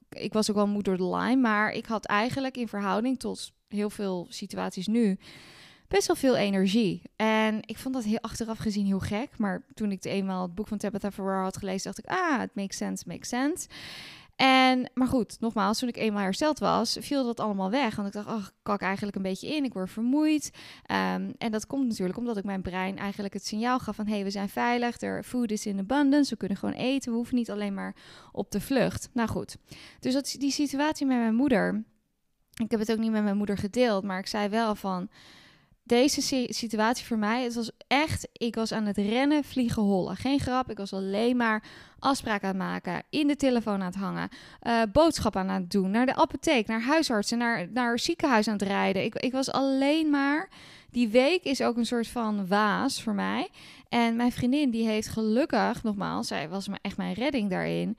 ik 0.09 0.33
was 0.33 0.51
ook 0.51 0.57
wel 0.57 0.67
moe 0.67 0.83
door 0.83 0.97
de 0.97 1.17
line, 1.17 1.41
maar 1.41 1.73
ik 1.73 1.87
had 1.87 2.05
eigenlijk 2.05 2.57
in 2.57 2.69
verhouding 2.69 3.19
tot 3.19 3.53
heel 3.69 3.91
veel 3.91 4.27
situaties 4.29 4.87
nu 4.87 5.19
best 5.93 6.07
wel 6.07 6.17
veel 6.17 6.37
energie. 6.37 7.03
En 7.17 7.59
ik 7.61 7.79
vond 7.79 7.95
dat 7.95 8.05
heel 8.05 8.21
achteraf 8.21 8.59
gezien 8.59 8.87
heel 8.87 9.01
gek. 9.01 9.39
Maar 9.39 9.63
toen 9.75 9.91
ik 9.91 10.05
eenmaal 10.05 10.43
het 10.43 10.55
boek 10.55 10.69
van 10.69 10.79
Tabitha 10.79 11.11
Farrar 11.11 11.43
had 11.43 11.57
gelezen, 11.57 11.85
dacht 11.85 11.99
ik, 11.99 12.07
ah, 12.07 12.39
het 12.39 12.55
makes 12.55 12.77
sense, 12.77 13.05
makes 13.07 13.29
sense. 13.29 13.69
En, 14.37 14.91
maar 14.95 15.07
goed, 15.07 15.37
nogmaals, 15.41 15.79
toen 15.79 15.89
ik 15.89 15.97
eenmaal 15.97 16.23
hersteld 16.23 16.59
was, 16.59 16.97
viel 17.01 17.25
dat 17.25 17.41
allemaal 17.41 17.71
weg. 17.71 17.97
Want 17.97 18.09
ik 18.09 18.15
dacht, 18.15 18.27
ach, 18.27 18.53
kak 18.63 18.81
eigenlijk 18.81 19.17
een 19.17 19.23
beetje 19.23 19.55
in, 19.55 19.65
ik 19.65 19.73
word 19.73 19.91
vermoeid. 19.91 20.51
Um, 20.91 21.35
en 21.39 21.51
dat 21.51 21.67
komt 21.67 21.89
natuurlijk 21.89 22.19
omdat 22.19 22.37
ik 22.37 22.45
mijn 22.45 22.63
brein 22.63 22.99
eigenlijk 22.99 23.35
het 23.35 23.47
signaal 23.47 23.79
gaf 23.79 23.97
van... 23.97 24.07
hé, 24.07 24.15
hey, 24.15 24.25
we 24.25 24.31
zijn 24.31 24.49
veilig, 24.49 25.01
er 25.01 25.23
food 25.23 25.51
is 25.51 25.67
in 25.67 25.79
abundance, 25.79 26.31
we 26.31 26.37
kunnen 26.37 26.57
gewoon 26.57 26.75
eten. 26.75 27.11
We 27.11 27.17
hoeven 27.17 27.37
niet 27.37 27.51
alleen 27.51 27.75
maar 27.75 27.95
op 28.33 28.51
de 28.51 28.61
vlucht. 28.61 29.09
Nou 29.13 29.29
goed, 29.29 29.57
dus 30.01 30.13
dat, 30.13 30.37
die 30.39 30.51
situatie 30.51 31.07
met 31.07 31.19
mijn 31.19 31.35
moeder... 31.35 31.85
Ik 32.63 32.71
heb 32.71 32.81
het 32.81 32.93
ook 32.93 32.99
niet 32.99 33.11
met 33.11 33.23
mijn 33.23 33.37
moeder 33.37 33.59
gedeeld, 33.59 34.05
maar 34.05 34.19
ik 34.19 34.27
zei 34.27 34.49
wel 34.49 34.75
van 34.75 35.09
deze 35.85 36.47
situatie 36.49 37.07
voor 37.07 37.19
mij, 37.19 37.43
het 37.43 37.55
was 37.55 37.71
echt, 37.87 38.29
ik 38.33 38.55
was 38.55 38.73
aan 38.73 38.87
het 38.87 38.97
rennen, 38.97 39.45
vliegen, 39.45 39.83
hollen. 39.83 40.17
Geen 40.17 40.41
grap, 40.41 40.71
ik 40.71 40.77
was 40.77 40.93
alleen 40.93 41.37
maar 41.37 41.63
afspraken 41.99 42.49
aan 42.49 42.55
het 42.55 42.65
maken, 42.65 43.03
in 43.11 43.27
de 43.27 43.37
telefoon 43.37 43.81
aan 43.81 43.87
het 43.87 43.95
hangen, 43.95 44.29
uh, 44.63 44.83
boodschappen 44.93 45.41
aan 45.41 45.61
het 45.61 45.71
doen, 45.71 45.91
naar 45.91 46.07
de 46.07 46.15
apotheek, 46.15 46.67
naar 46.67 46.83
huisartsen, 46.83 47.39
naar, 47.39 47.69
naar 47.73 47.99
ziekenhuis 47.99 48.49
aan 48.49 48.53
het 48.53 48.63
rijden. 48.63 49.05
Ik, 49.05 49.15
ik 49.15 49.33
was 49.33 49.53
alleen 49.53 50.11
maar, 50.11 50.49
die 50.91 51.09
week 51.09 51.45
is 51.45 51.63
ook 51.63 51.77
een 51.77 51.87
soort 51.87 52.09
van 52.09 52.47
waas 52.47 53.03
voor 53.03 53.15
mij. 53.15 53.49
En 53.89 54.17
mijn 54.17 54.33
vriendin, 54.33 54.71
die 54.71 54.87
heeft 54.87 55.09
gelukkig, 55.09 55.83
nogmaals, 55.83 56.27
zij 56.27 56.49
was 56.49 56.69
echt 56.83 56.97
mijn 56.97 57.15
redding 57.15 57.51
daarin 57.51 57.97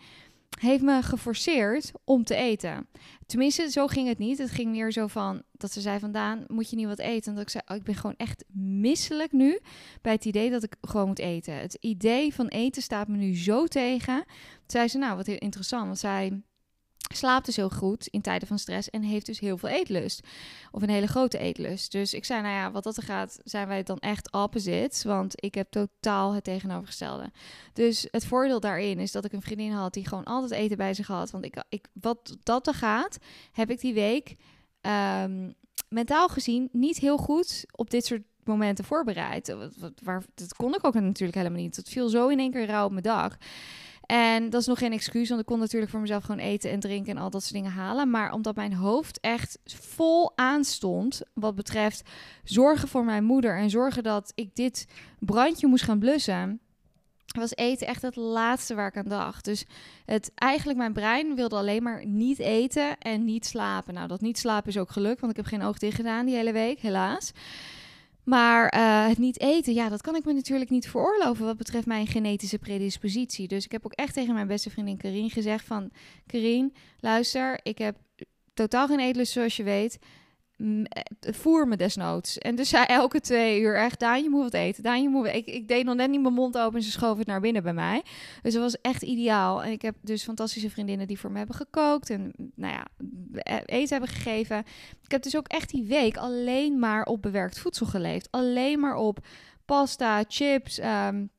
heeft 0.60 0.84
me 0.84 1.02
geforceerd 1.02 1.92
om 2.04 2.24
te 2.24 2.36
eten. 2.36 2.88
Tenminste, 3.26 3.72
zo 3.72 3.88
ging 3.88 4.08
het 4.08 4.18
niet. 4.18 4.38
Het 4.38 4.52
ging 4.52 4.72
meer 4.72 4.92
zo 4.92 5.08
van 5.08 5.44
dat 5.52 5.72
ze 5.72 5.82
zei 5.82 6.00
vandaan, 6.00 6.44
moet 6.48 6.70
je 6.70 6.76
niet 6.76 6.88
wat 6.88 7.00
eten? 7.00 7.30
En 7.30 7.34
dat 7.34 7.44
ik 7.44 7.50
zei, 7.50 7.64
oh, 7.68 7.76
ik 7.76 7.84
ben 7.84 7.96
gewoon 7.96 8.16
echt 8.18 8.44
misselijk 8.54 9.32
nu 9.32 9.60
bij 10.02 10.12
het 10.14 10.26
idee 10.26 10.50
dat 10.50 10.64
ik 10.64 10.76
gewoon 10.82 11.08
moet 11.08 11.20
eten. 11.20 11.54
Het 11.54 11.78
idee 11.80 12.34
van 12.34 12.48
eten 12.48 12.82
staat 12.82 13.08
me 13.08 13.18
nu 13.18 13.38
zo 13.38 13.66
tegen. 13.66 14.24
Toen 14.26 14.64
zei 14.66 14.88
ze, 14.88 14.98
nou, 14.98 15.16
wat 15.16 15.26
heel 15.26 15.38
interessant. 15.38 15.86
Want 15.86 16.00
zij 16.00 16.42
slaapt 17.14 17.46
dus 17.46 17.56
heel 17.56 17.70
goed 17.70 18.08
in 18.08 18.22
tijden 18.22 18.48
van 18.48 18.60
stress 18.60 18.90
en 18.90 19.02
heeft 19.02 19.26
dus 19.26 19.40
heel 19.40 19.58
veel 19.58 19.70
eetlust. 19.70 20.28
Of 20.72 20.82
een 20.82 20.90
hele 20.90 21.08
grote 21.08 21.38
eetlust. 21.38 21.92
Dus 21.92 22.14
ik 22.14 22.26
zei, 22.26 22.42
nou 22.42 22.54
ja, 22.54 22.72
wat 22.72 22.84
dat 22.84 22.98
er 22.98 23.04
gaat, 23.04 23.40
zijn 23.44 23.68
wij 23.68 23.84
dan 23.84 23.98
echt 24.00 24.32
opposites. 24.32 25.04
Want 25.04 25.44
ik 25.44 25.56
heb 25.56 25.72
totaal 25.72 26.34
het 26.34 26.44
tegenovergestelde. 26.44 27.32
Dus 27.74 28.08
het 28.12 28.26
voordeel 28.26 28.60
daarin 28.60 29.00
is 29.00 29.12
dat 29.12 29.26
ik 29.26 29.34
een 29.34 29.42
vriendin 29.42 29.72
had 29.72 29.94
die 29.94 30.08
gewoon 30.08 30.24
altijd 30.24 30.52
eten 30.52 30.78
bij 30.78 30.94
zich 30.94 31.08
had. 31.08 31.32
Want 31.32 31.46
ik, 31.46 31.64
ik, 31.70 31.88
wat 31.94 32.38
dat 32.44 32.68
er 32.68 32.74
gaat, 32.74 33.18
heb 33.52 33.70
ik 33.70 33.80
die 33.80 33.94
week 33.94 34.36
ehm, 34.82 35.52
mentaal 35.90 36.30
gezien 36.30 36.70
niet 36.72 36.98
heel 36.98 37.18
goed 37.18 37.66
op 37.72 37.90
dit 37.90 38.06
soort 38.06 38.22
momenten 38.44 38.86
voorbereid. 38.86 39.56
Waar, 40.04 40.24
dat 40.36 40.56
kon 40.56 40.76
ik 40.76 40.86
ook 40.86 40.94
natuurlijk 40.94 41.38
helemaal 41.38 41.62
niet. 41.62 41.76
Het 41.76 41.90
viel 41.90 42.10
zo 42.10 42.28
in 42.28 42.40
één 42.40 42.52
keer 42.52 42.66
rauw 42.66 42.86
op 42.86 42.92
mijn 42.92 43.04
dak. 43.04 43.38
En 44.06 44.50
dat 44.50 44.62
is 44.62 44.68
nog 44.68 44.78
geen 44.78 44.92
excuus, 44.92 45.30
want 45.30 45.42
ik 45.42 45.48
kon 45.48 45.60
natuurlijk 45.60 45.92
voor 45.92 46.00
mezelf 46.00 46.24
gewoon 46.24 46.40
eten 46.40 46.72
en 46.72 46.80
drinken 46.80 47.16
en 47.16 47.22
al 47.22 47.30
dat 47.30 47.42
soort 47.42 47.54
dingen 47.54 47.72
halen. 47.72 48.10
Maar 48.10 48.32
omdat 48.32 48.56
mijn 48.56 48.74
hoofd 48.74 49.20
echt 49.20 49.60
vol 49.66 50.32
aanstond 50.38 51.22
wat 51.34 51.56
betreft 51.56 52.10
zorgen 52.44 52.88
voor 52.88 53.06
mijn 53.06 53.24
moeder 53.24 53.58
en 53.58 53.70
zorgen 53.70 54.04
dat 54.04 54.32
ik 54.36 54.56
dit 54.56 54.88
brandje 55.20 55.68
moest 55.68 55.84
gaan 55.84 56.00
blussen, 56.00 56.60
was 57.38 57.56
eten 57.56 57.88
echt 57.88 58.02
het 58.02 58.16
laatste 58.16 58.76
waar 58.76 58.88
ik 58.88 58.98
aan 58.98 59.10
dacht. 59.10 59.46
Dus 59.46 59.66
het, 60.06 60.32
eigenlijk 60.36 60.80
mijn 60.80 60.94
brein 60.94 61.36
wilde 61.36 61.56
alleen 61.56 61.84
maar 61.84 62.06
niet 62.06 62.40
eten 62.40 62.98
en 62.98 63.24
niet 63.24 63.46
slapen. 63.46 63.94
Nou, 63.94 64.08
dat 64.08 64.22
niet 64.22 64.38
slapen 64.38 64.70
is 64.70 64.78
ook 64.78 64.92
gelukt, 64.92 65.20
want 65.20 65.32
ik 65.32 65.38
heb 65.38 65.48
geen 65.48 65.64
oog 65.64 65.78
dicht 65.78 65.96
gedaan 65.96 66.26
die 66.26 66.36
hele 66.36 66.52
week, 66.52 66.80
helaas. 66.80 67.32
Maar 68.24 68.70
eh, 68.70 69.08
het 69.08 69.18
niet 69.18 69.40
eten, 69.40 69.74
ja, 69.74 69.90
dat 69.90 70.02
kan 70.02 70.16
ik 70.16 70.26
me 70.26 70.34
natuurlijk 70.34 70.70
niet 70.70 70.88
veroorloven 70.88 71.46
wat 71.46 71.58
betreft 71.58 71.86
mijn 71.86 72.08
genetische 72.08 72.60
predispositie. 72.60 73.48
Dus 73.48 73.66
ik 73.66 73.72
heb 73.72 73.86
ook 73.86 73.94
echt 73.94 74.14
tegen 74.14 74.34
mijn 74.34 74.48
beste 74.48 74.70
vriendin 74.70 74.98
Karine 74.98 75.30
gezegd 75.30 75.66
van... 75.66 75.92
Karine, 76.26 76.72
luister, 77.00 77.60
ik 77.64 77.78
heb 77.78 77.96
totaal 78.54 78.88
geen 78.88 79.00
eetlust 79.00 79.32
zoals 79.32 79.56
je 79.56 79.64
weet. 79.64 80.00
Eh, 80.64 81.34
voer 81.34 81.68
me 81.68 81.76
desnoods. 81.76 82.38
En 82.38 82.56
dus 82.56 82.70
zei 82.70 82.86
elke 82.86 83.20
twee 83.20 83.62
uur 83.62 83.76
echt, 83.76 84.00
Daan, 84.00 84.24
je 84.24 84.30
moet 84.30 84.44
wat 84.44 84.54
eten. 84.54 84.84
Daan, 84.84 85.02
je 85.02 85.10
moet... 85.10 85.28
Ik, 85.28 85.46
ik 85.46 85.68
deed 85.68 85.86
nog 85.86 85.96
net 85.96 86.10
niet 86.10 86.22
mijn 86.22 86.34
mond 86.34 86.58
open 86.58 86.78
en 86.78 86.84
ze 86.84 86.92
schoof 86.92 87.18
het 87.18 87.28
naar 87.28 87.42
binnen 87.42 87.64
bij 87.64 87.74
mij. 87.74 88.04
Dus 88.42 88.54
dat 88.54 88.62
was 88.62 88.82
echt 88.82 89.02
ideaal. 89.02 89.64
En 89.64 89.72
ik 89.72 89.82
heb 89.82 89.96
dus 90.02 90.24
fantastische 90.24 90.70
vriendinnen 90.70 91.08
die 91.08 91.20
voor 91.20 91.32
me 91.32 91.38
hebben 91.38 91.56
gekookt. 91.56 92.10
En 92.10 92.34
nou 92.56 92.74
ja, 92.74 92.86
e-, 93.34 93.64
eten 93.66 93.98
hebben 93.98 94.16
gegeven. 94.16 94.58
Ik 95.04 95.12
heb 95.12 95.24
dus 95.24 95.38
ook 95.38 95.48
echt 95.48 95.70
die 95.70 95.84
week 95.84 96.18
alleen 96.18 96.80
maar 96.80 97.06
op 97.06 97.22
bewerkt 97.22 97.60
voedsel 97.60 97.86
geleefd. 97.86 98.28
Alleen 98.32 98.80
maar 98.80 98.96
op 98.96 99.26
pasta, 99.66 100.24
chips... 100.28 100.80
Um, 100.80 101.30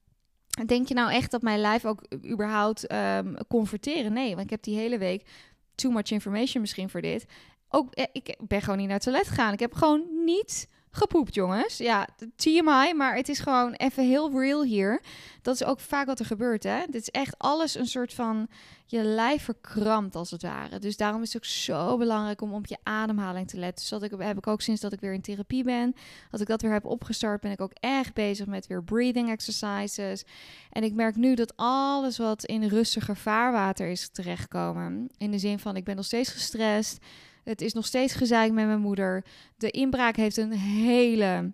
Denk 0.67 0.89
je 0.89 0.95
nou 0.95 1.13
echt 1.13 1.31
dat 1.31 1.43
mijn 1.43 1.61
lijf 1.61 1.85
ook 1.85 2.03
überhaupt 2.25 2.93
um, 2.93 3.37
converteren? 3.49 4.13
Nee, 4.13 4.31
want 4.31 4.45
ik 4.45 4.51
heb 4.51 4.63
die 4.63 4.77
hele 4.77 4.99
week 4.99 5.27
too 5.75 5.91
much 5.91 6.11
information 6.11 6.61
misschien 6.61 6.91
voor 6.91 7.01
dit 7.01 7.27
ook, 7.75 7.95
eh, 7.95 8.05
ik 8.13 8.37
ben 8.47 8.61
gewoon 8.61 8.79
niet 8.79 8.87
naar 8.87 8.97
het 8.97 9.05
toilet 9.05 9.29
gegaan. 9.29 9.53
Ik 9.53 9.61
heb 9.61 9.75
gewoon 9.75 10.05
niet 10.25 10.69
gepoept, 10.91 11.35
jongens. 11.35 11.77
Ja, 11.77 12.09
TMI, 12.37 12.93
maar 12.95 13.17
het 13.17 13.29
is 13.29 13.39
gewoon 13.39 13.73
even 13.73 14.05
heel 14.05 14.41
real 14.41 14.63
hier. 14.63 15.03
Dat 15.43 15.55
is 15.55 15.65
ook 15.65 15.81
vaak 15.81 16.07
wat 16.07 16.19
er 16.19 16.27
gebeurt, 16.27 16.63
hè. 16.63 16.81
Dit 16.87 17.01
is 17.01 17.11
echt 17.11 17.39
alles 17.39 17.75
een 17.75 17.87
soort 17.87 18.15
van 18.15 18.49
je 18.87 19.03
lijf 19.03 19.43
verkrampt, 19.43 20.17
als 20.17 20.31
het 20.31 20.43
ware. 20.43 20.79
Dus 20.79 20.97
daarom 20.97 21.23
is 21.23 21.33
het 21.33 21.43
ook 21.43 21.49
zo 21.49 21.97
belangrijk 21.97 22.41
om 22.41 22.55
op 22.55 22.67
je 22.67 22.77
ademhaling 22.83 23.49
te 23.49 23.59
letten. 23.59 23.81
Dus 23.81 23.89
dat 23.89 24.03
ik, 24.03 24.15
heb 24.19 24.39
ik 24.39 24.47
ook 24.47 24.61
sinds 24.61 24.81
dat 24.81 24.93
ik 24.93 25.01
weer 25.01 25.13
in 25.13 25.21
therapie 25.21 25.65
ben, 25.65 25.95
dat 26.31 26.41
ik 26.41 26.47
dat 26.47 26.63
weer 26.63 26.73
heb 26.73 26.85
opgestart, 26.85 27.41
ben 27.41 27.51
ik 27.51 27.61
ook 27.61 27.73
echt 27.81 28.15
bezig 28.15 28.47
met 28.47 28.67
weer 28.67 28.85
breathing 28.85 29.31
exercises. 29.31 30.25
En 30.71 30.83
ik 30.83 30.95
merk 30.95 31.17
nu 31.17 31.35
dat 31.35 31.53
alles 31.57 32.19
wat 32.19 32.45
in 32.45 32.69
rustiger 32.69 33.17
vaarwater 33.17 33.89
is 33.89 34.09
terechtkomen, 34.09 35.09
in 35.19 35.31
de 35.31 35.39
zin 35.39 35.59
van 35.59 35.77
ik 35.77 35.85
ben 35.85 35.97
nog 35.97 36.05
steeds 36.05 36.31
gestrest, 36.31 36.99
het 37.45 37.61
is 37.61 37.73
nog 37.73 37.87
steeds 37.87 38.15
gezeik 38.15 38.53
met 38.53 38.67
mijn 38.67 38.81
moeder. 38.81 39.25
De 39.57 39.71
inbraak 39.71 40.17
heeft 40.17 40.37
een 40.37 40.53
hele, 40.53 41.53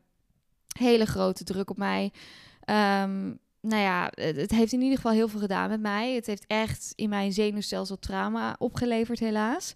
hele 0.79 1.07
grote 1.07 1.45
druk 1.45 1.71
op 1.71 1.77
mij. 1.77 2.13
Um, 3.05 3.39
nou 3.61 3.83
ja, 3.83 4.13
het, 4.15 4.51
heeft 4.51 4.73
in 4.73 4.81
ieder 4.81 4.97
geval 4.97 5.13
heel 5.13 5.29
veel 5.29 5.41
gedaan 5.41 5.69
met 5.69 5.81
mij. 5.81 6.15
Het 6.15 6.27
heeft 6.27 6.45
echt 6.47 6.93
in 6.95 7.09
mijn 7.09 7.33
zenuwstelsel 7.33 7.99
trauma 7.99 8.57
opgeleverd, 8.59 9.19
helaas. 9.19 9.75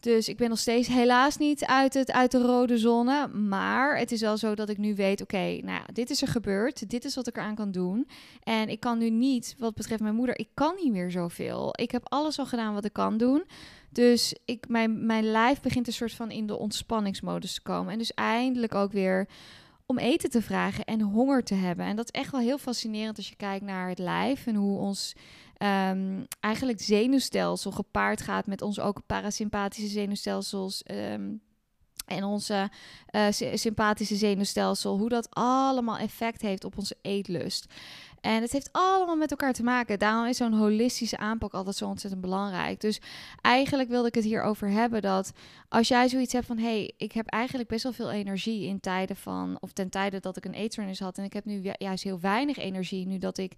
Dus 0.00 0.28
ik 0.28 0.36
ben 0.36 0.48
nog 0.48 0.58
steeds 0.58 0.88
helaas 0.88 1.36
niet 1.36 1.64
uit, 1.64 1.94
het, 1.94 2.12
uit 2.12 2.30
de 2.30 2.38
rode 2.38 2.78
zone. 2.78 3.28
Maar 3.28 3.98
het 3.98 4.12
is 4.12 4.20
wel 4.20 4.36
zo 4.36 4.54
dat 4.54 4.68
ik 4.68 4.78
nu 4.78 4.94
weet: 4.94 5.20
oké, 5.20 5.36
nou 5.36 5.64
ja, 5.64 5.84
dit 5.92 6.10
is 6.10 6.22
er 6.22 6.28
gebeurd. 6.28 6.90
Dit 6.90 7.04
is 7.04 7.14
wat 7.14 7.26
ik 7.26 7.36
eraan 7.36 7.54
kan 7.54 7.70
doen. 7.70 8.08
En 8.42 8.68
ik 8.68 8.80
kan 8.80 8.98
nu 8.98 9.10
niet, 9.10 9.54
wat 9.58 9.74
betreft 9.74 10.02
mijn 10.02 10.14
moeder, 10.14 10.38
ik 10.38 10.48
kan 10.54 10.74
niet 10.82 10.92
meer 10.92 11.10
zoveel. 11.10 11.72
Ik 11.72 11.90
heb 11.90 12.02
alles 12.04 12.38
al 12.38 12.46
gedaan 12.46 12.74
wat 12.74 12.84
ik 12.84 12.92
kan 12.92 13.16
doen. 13.16 13.44
Dus 13.90 14.34
ik, 14.44 14.68
mijn, 14.68 15.06
mijn 15.06 15.24
lijf 15.24 15.60
begint 15.60 15.86
een 15.86 15.92
soort 15.92 16.12
van 16.12 16.30
in 16.30 16.46
de 16.46 16.58
ontspanningsmodus 16.58 17.54
te 17.54 17.62
komen. 17.62 17.92
En 17.92 17.98
dus 17.98 18.14
eindelijk 18.14 18.74
ook 18.74 18.92
weer 18.92 19.28
om 19.86 19.98
eten 19.98 20.30
te 20.30 20.42
vragen 20.42 20.84
en 20.84 21.00
honger 21.00 21.42
te 21.42 21.54
hebben. 21.54 21.86
En 21.86 21.96
dat 21.96 22.04
is 22.12 22.20
echt 22.20 22.30
wel 22.30 22.40
heel 22.40 22.58
fascinerend 22.58 23.16
als 23.16 23.28
je 23.28 23.36
kijkt 23.36 23.64
naar 23.64 23.88
het 23.88 23.98
lijf 23.98 24.46
en 24.46 24.54
hoe 24.54 24.78
ons 24.78 25.14
um, 25.62 26.26
eigenlijk 26.40 26.80
zenuwstelsel 26.80 27.70
gepaard 27.70 28.20
gaat 28.20 28.46
met 28.46 28.62
ons 28.62 28.80
ook 28.80 29.00
parasympathische 29.06 29.90
zenuwstelsels. 29.90 30.82
Ehm, 30.82 31.32
en 32.06 32.24
onze 32.24 32.70
uh, 33.10 33.26
sympathische 33.54 34.16
zenuwstelsel, 34.16 34.98
hoe 34.98 35.08
dat 35.08 35.28
allemaal 35.30 35.98
effect 35.98 36.40
heeft 36.40 36.64
op 36.64 36.78
onze 36.78 36.96
eetlust. 37.02 37.66
En 38.20 38.42
het 38.42 38.52
heeft 38.52 38.68
allemaal 38.72 39.16
met 39.16 39.30
elkaar 39.30 39.52
te 39.52 39.62
maken. 39.62 39.98
Daarom 39.98 40.26
is 40.26 40.36
zo'n 40.36 40.52
holistische 40.52 41.16
aanpak 41.16 41.52
altijd 41.52 41.76
zo 41.76 41.86
ontzettend 41.86 42.22
belangrijk. 42.22 42.80
Dus 42.80 43.00
eigenlijk 43.40 43.88
wilde 43.88 44.08
ik 44.08 44.14
het 44.14 44.24
hierover 44.24 44.68
hebben 44.68 45.02
dat 45.02 45.32
als 45.68 45.88
jij 45.88 46.08
zoiets 46.08 46.32
hebt 46.32 46.46
van 46.46 46.58
hé, 46.58 46.64
hey, 46.64 46.92
ik 46.96 47.12
heb 47.12 47.26
eigenlijk 47.26 47.68
best 47.68 47.82
wel 47.82 47.92
veel 47.92 48.10
energie 48.10 48.66
in 48.66 48.80
tijden 48.80 49.16
van, 49.16 49.56
of 49.60 49.72
ten 49.72 49.88
tijde 49.88 50.20
dat 50.20 50.36
ik 50.36 50.44
een 50.44 50.54
eetstoornis 50.54 51.00
had 51.00 51.18
en 51.18 51.24
ik 51.24 51.32
heb 51.32 51.44
nu 51.44 51.72
juist 51.78 52.04
heel 52.04 52.20
weinig 52.20 52.56
energie 52.56 53.06
nu 53.06 53.18
dat 53.18 53.38
ik 53.38 53.52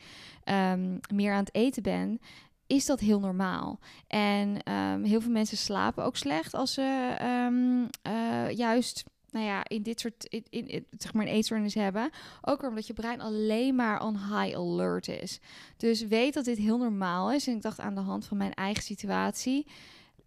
um, 0.45 1.01
meer 1.15 1.33
aan 1.33 1.45
het 1.45 1.55
eten 1.55 1.83
ben 1.83 2.21
is 2.67 2.87
dat 2.87 3.01
heel 3.01 3.21
normaal. 3.21 3.79
En 4.07 4.73
um, 4.73 5.05
heel 5.05 5.21
veel 5.21 5.31
mensen 5.31 5.57
slapen 5.57 6.05
ook 6.05 6.17
slecht 6.17 6.55
als 6.55 6.73
ze 6.75 7.17
um, 7.23 7.89
uh, 8.13 8.51
juist 8.51 9.05
nou 9.33 9.47
ja, 9.47 9.65
in 9.69 9.83
dit 9.83 10.01
soort, 10.01 10.25
in, 10.25 10.45
in, 10.51 10.87
zeg 10.99 11.13
maar 11.13 11.27
een 11.27 11.33
eetstoornis 11.33 11.75
hebben. 11.75 12.11
Ook 12.41 12.63
omdat 12.63 12.87
je 12.87 12.93
brein 12.93 13.21
alleen 13.21 13.75
maar 13.75 14.03
on 14.03 14.17
high 14.17 14.57
alert 14.57 15.09
is. 15.09 15.41
Dus 15.77 16.07
weet 16.07 16.35
dat 16.35 16.45
dit 16.45 16.59
heel 16.59 16.79
normaal 16.79 17.33
is. 17.33 17.47
En 17.47 17.57
ik 17.57 17.63
dacht 17.63 17.81
aan 17.81 17.95
de 17.95 18.01
hand 18.01 18.27
van 18.27 18.37
mijn 18.37 18.55
eigen 18.55 18.83
situatie. 18.83 19.67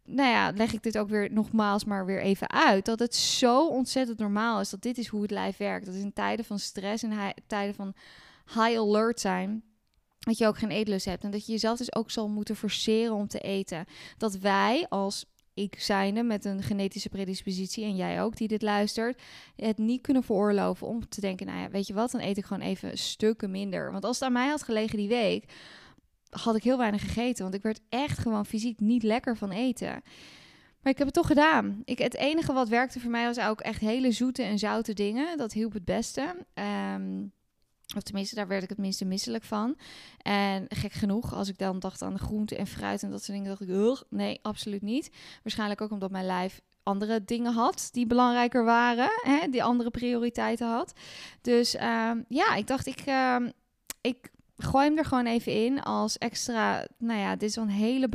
Nou 0.06 0.30
ja, 0.30 0.52
leg 0.56 0.74
ik 0.74 0.84
dit 0.84 0.98
ook 0.98 1.10
weer 1.10 1.32
nogmaals 1.32 1.86
maar 1.86 2.06
weer 2.06 2.22
even 2.22 2.50
uit. 2.50 2.86
Dat 2.86 3.00
het 3.00 3.16
zo 3.16 3.68
ontzettend 3.68 4.18
normaal 4.18 4.60
is 4.60 4.70
dat 4.70 4.82
dit 4.82 4.98
is 4.98 5.08
hoe 5.08 5.22
het 5.22 5.32
lijf 5.32 5.58
werkt. 5.58 5.86
Dat 5.86 5.96
in 5.96 6.14
tijden 6.14 6.46
van 6.46 6.60
stress 6.60 7.04
en 7.04 7.34
tijden 7.48 7.76
van 7.76 7.94
high 8.46 8.78
alert 8.78 9.20
zijn 9.20 9.64
dat 10.20 10.38
je 10.38 10.48
ook 10.48 10.58
geen 10.58 10.72
eetlust 10.72 11.06
hebt 11.06 11.24
en 11.24 11.32
dat 11.32 11.46
je 11.46 11.52
jezelf 11.52 11.78
dus 11.78 11.96
ook 11.96 12.12
zal 12.12 12.28
moeten 12.28 12.56
forceren 12.56 13.14
om 13.14 13.28
te 13.28 13.40
eten. 13.40 13.86
Dat 14.18 14.38
wij 14.38 14.86
als 14.90 15.26
ik 15.56 15.80
zijnde 15.80 16.24
met 16.24 16.46
een 16.46 16.64
genetische 16.64 17.10
predispositie 17.10 17.84
en 17.84 17.96
jij 17.96 18.22
ook 18.22 18.38
die 18.38 18.48
dit 18.48 18.62
luistert, 18.62 19.22
het 19.56 19.78
niet 19.78 20.02
kunnen 20.02 20.24
veroorloven 20.24 20.88
om 20.88 21.10
te 21.10 21.22
denken, 21.22 21.46
nou 21.46 21.60
ja, 21.60 21.70
weet 21.70 21.88
je 21.88 21.94
wat, 21.94 22.12
dan 22.12 22.22
eet 22.22 22.38
ik 22.38 22.46
gewoon 22.46 22.68
even 22.68 22.98
stukken 22.98 23.52
minder. 23.52 23.92
Want 23.92 24.04
als 24.04 24.20
het 24.20 24.28
aan 24.28 24.34
mij 24.34 24.48
had 24.48 24.64
gelegen 24.64 24.98
die 24.98 25.08
week, 25.08 25.54
had 26.30 26.56
ik 26.56 26.64
heel 26.64 26.78
weinig 26.78 27.02
gegeten, 27.02 27.44
want 27.44 27.56
ik 27.56 27.62
werd 27.62 27.82
echt 27.90 28.18
gewoon 28.18 28.46
fysiek 28.46 28.80
niet 28.80 29.04
lekker 29.04 29.38
van 29.38 29.52
eten. 29.52 30.02
Maar 30.82 30.94
ik 30.94 30.98
heb 30.98 31.08
het 31.08 31.16
toch 31.16 31.28
gedaan. 31.28 31.82
Ik, 31.86 31.98
het 31.98 32.16
enige 32.16 32.54
wat 32.54 32.70
werkte 32.70 33.00
voor 33.00 33.12
mij 33.12 33.26
was 33.26 33.40
ook 33.40 33.62
echt 33.62 33.80
hele 33.80 34.12
zoete 34.12 34.44
en 34.44 34.60
zoute 34.60 34.94
dingen. 34.94 35.38
Dat 35.38 35.54
hielp 35.54 35.74
het 35.74 35.86
beste. 35.86 36.36
Um, 36.96 37.34
of 37.96 38.02
tenminste, 38.02 38.36
daar 38.36 38.48
werd 38.48 38.64
ik 38.64 38.70
het 38.70 38.78
minste 38.78 39.06
misselijk 39.06 39.44
van. 39.44 39.78
En 40.18 40.66
gek 40.70 40.92
genoeg, 40.92 41.34
als 41.34 41.50
ik 41.50 41.58
dan 41.58 41.80
dacht 41.80 42.02
aan 42.02 42.14
de 42.14 42.20
groente 42.20 42.56
en 42.56 42.68
fruit 42.68 43.04
en 43.04 43.10
dat 43.10 43.24
soort 43.24 43.38
dingen, 43.38 43.58
dacht 43.58 44.02
ik, 44.02 44.08
nee, 44.10 44.40
absoluut 44.42 44.82
niet. 44.82 45.10
Waarschijnlijk 45.44 45.82
ook 45.82 45.92
omdat 45.92 46.12
mijn 46.12 46.26
lijf 46.26 46.62
andere 46.84 47.24
dingen 47.26 47.54
had 47.54 47.90
die 47.92 48.08
belangrijker 48.08 48.64
waren, 48.64 49.10
hè, 49.22 49.48
die 49.50 49.64
andere 49.64 49.90
prioriteiten 49.90 50.68
had. 50.68 50.94
Dus 51.42 51.76
ehm, 51.76 52.22
ja, 52.28 52.56
ik 52.56 52.68
dacht, 52.68 52.86
ik, 52.86 53.06
uh, 53.08 53.38
ik 54.02 54.32
gooi 54.58 54.88
hem 54.88 54.98
er 54.98 55.06
gewoon 55.06 55.26
even 55.26 55.66
in 55.66 55.82
als 55.82 56.18
extra. 56.18 56.88
Nou 56.98 57.20
ja, 57.20 57.36
dit 57.36 57.50
is 57.50 57.56
wel 57.56 57.66
een 57.66 57.70
hele 57.70 58.10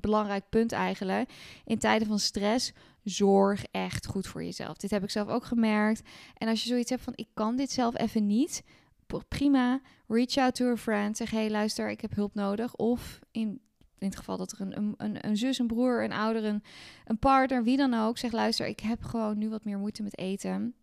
belangrijk 0.00 0.48
punt 0.48 0.72
eigenlijk. 0.72 1.30
In 1.64 1.78
tijden 1.78 2.08
van 2.08 2.18
stress, 2.18 2.72
zorg 3.02 3.64
echt 3.70 4.06
goed 4.06 4.26
voor 4.26 4.44
jezelf. 4.44 4.76
Dit 4.76 4.90
heb 4.90 5.02
ik 5.02 5.10
zelf 5.10 5.28
ook 5.28 5.44
gemerkt. 5.44 6.02
En 6.34 6.48
als 6.48 6.62
je 6.62 6.68
zoiets 6.68 6.90
hebt 6.90 7.02
van, 7.02 7.12
ik 7.16 7.28
kan 7.34 7.56
dit 7.56 7.70
zelf 7.70 7.98
even 7.98 8.26
niet 8.26 8.62
prima. 9.28 9.80
Reach 10.06 10.36
out 10.36 10.54
to 10.54 10.70
a 10.70 10.76
friend. 10.76 11.16
Zeg, 11.16 11.30
hey, 11.30 11.50
luister, 11.50 11.90
ik 11.90 12.00
heb 12.00 12.14
hulp 12.14 12.34
nodig. 12.34 12.74
Of 12.74 13.18
in, 13.30 13.60
in 13.98 14.06
het 14.06 14.16
geval 14.16 14.36
dat 14.36 14.52
er 14.52 14.60
een, 14.60 14.94
een, 14.96 15.26
een 15.26 15.36
zus, 15.36 15.58
een 15.58 15.66
broer, 15.66 16.04
een 16.04 16.12
ouder, 16.12 16.44
een, 16.44 16.62
een 17.04 17.18
partner, 17.18 17.64
wie 17.64 17.76
dan 17.76 17.94
ook. 17.94 18.18
Zeg, 18.18 18.32
luister, 18.32 18.66
ik 18.66 18.80
heb 18.80 19.02
gewoon 19.02 19.38
nu 19.38 19.48
wat 19.48 19.64
meer 19.64 19.78
moeite 19.78 20.02
met 20.02 20.18
eten. 20.18 20.74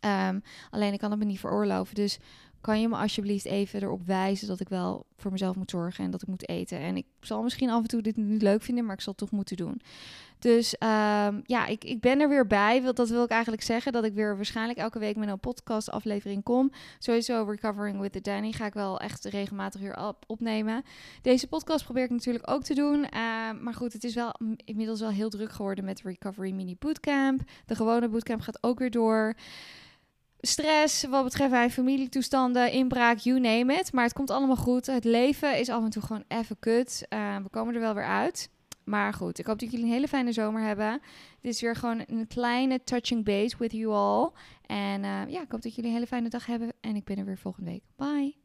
Um, 0.00 0.42
alleen 0.70 0.92
ik 0.92 0.98
kan 0.98 1.10
het 1.10 1.18
me 1.18 1.24
niet 1.24 1.40
veroorloven. 1.40 1.94
Dus 1.94 2.18
kan 2.60 2.80
je 2.80 2.88
me 2.88 2.96
alsjeblieft 2.96 3.44
even 3.44 3.82
erop 3.82 4.06
wijzen 4.06 4.48
dat 4.48 4.60
ik 4.60 4.68
wel 4.68 5.06
voor 5.16 5.30
mezelf 5.30 5.56
moet 5.56 5.70
zorgen 5.70 6.04
en 6.04 6.10
dat 6.10 6.22
ik 6.22 6.28
moet 6.28 6.48
eten. 6.48 6.78
En 6.78 6.96
ik 6.96 7.06
zal 7.20 7.42
misschien 7.42 7.70
af 7.70 7.82
en 7.82 7.88
toe 7.88 8.02
dit 8.02 8.16
niet 8.16 8.42
leuk 8.42 8.62
vinden, 8.62 8.84
maar 8.84 8.94
ik 8.94 9.00
zal 9.00 9.12
het 9.12 9.20
toch 9.20 9.30
moeten 9.30 9.56
doen. 9.56 9.80
Dus 10.40 10.74
um, 10.78 11.42
ja, 11.44 11.66
ik, 11.66 11.84
ik 11.84 12.00
ben 12.00 12.20
er 12.20 12.28
weer 12.28 12.46
bij. 12.46 12.92
Dat 12.92 13.08
wil 13.08 13.24
ik 13.24 13.30
eigenlijk 13.30 13.62
zeggen. 13.62 13.92
Dat 13.92 14.04
ik 14.04 14.14
weer 14.14 14.36
waarschijnlijk 14.36 14.78
elke 14.78 14.98
week 14.98 15.16
met 15.16 15.28
een 15.28 15.40
podcast 15.40 15.90
aflevering 15.90 16.42
kom. 16.42 16.72
Sowieso 16.98 17.44
Recovering 17.48 18.00
with 18.00 18.12
the 18.12 18.20
Danny 18.20 18.52
ga 18.52 18.66
ik 18.66 18.74
wel 18.74 19.00
echt 19.00 19.24
regelmatig 19.24 19.80
weer 19.80 19.96
op, 19.96 20.24
opnemen. 20.26 20.82
Deze 21.22 21.48
podcast 21.48 21.84
probeer 21.84 22.04
ik 22.04 22.10
natuurlijk 22.10 22.50
ook 22.50 22.62
te 22.62 22.74
doen. 22.74 22.98
Uh, 22.98 23.10
maar 23.60 23.74
goed, 23.74 23.92
het 23.92 24.04
is 24.04 24.14
wel 24.14 24.34
inmiddels 24.64 25.00
wel 25.00 25.10
heel 25.10 25.30
druk 25.30 25.52
geworden 25.52 25.84
met 25.84 26.02
Recovery 26.02 26.52
Mini 26.52 26.76
Bootcamp. 26.78 27.40
De 27.66 27.74
gewone 27.74 28.08
bootcamp 28.08 28.40
gaat 28.40 28.62
ook 28.62 28.78
weer 28.78 28.90
door 28.90 29.34
stress 30.40 31.04
wat 31.04 31.24
betreft 31.24 31.50
mijn 31.50 31.70
familietoestanden, 31.70 32.72
inbraak, 32.72 33.18
you 33.18 33.40
name 33.40 33.74
it. 33.74 33.92
Maar 33.92 34.04
het 34.04 34.12
komt 34.12 34.30
allemaal 34.30 34.56
goed. 34.56 34.86
Het 34.86 35.04
leven 35.04 35.58
is 35.58 35.68
af 35.68 35.84
en 35.84 35.90
toe 35.90 36.02
gewoon 36.02 36.24
even 36.28 36.56
kut. 36.58 37.06
Uh, 37.08 37.36
we 37.36 37.48
komen 37.48 37.74
er 37.74 37.80
wel 37.80 37.94
weer 37.94 38.06
uit. 38.06 38.50
Maar 38.84 39.14
goed, 39.14 39.38
ik 39.38 39.46
hoop 39.46 39.58
dat 39.58 39.70
jullie 39.70 39.86
een 39.86 39.92
hele 39.92 40.08
fijne 40.08 40.32
zomer 40.32 40.62
hebben. 40.62 41.00
Dit 41.40 41.54
is 41.54 41.60
weer 41.60 41.76
gewoon 41.76 42.02
een 42.06 42.26
kleine 42.26 42.84
touching 42.84 43.24
base 43.24 43.56
with 43.58 43.72
you 43.72 43.92
all. 43.92 44.30
En 44.66 45.02
uh, 45.02 45.20
ja, 45.28 45.42
ik 45.42 45.50
hoop 45.50 45.62
dat 45.62 45.74
jullie 45.74 45.90
een 45.90 45.96
hele 45.96 46.06
fijne 46.06 46.28
dag 46.28 46.46
hebben. 46.46 46.72
En 46.80 46.96
ik 46.96 47.04
ben 47.04 47.18
er 47.18 47.24
weer 47.24 47.38
volgende 47.38 47.70
week. 47.70 47.82
Bye! 47.96 48.40